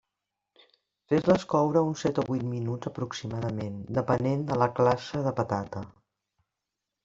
[1.11, 5.89] Feu-les coure uns set o vuit minuts aproximadament, depenent de la classe de patata.